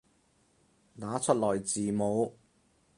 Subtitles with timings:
[0.99, 2.35] 打出來字母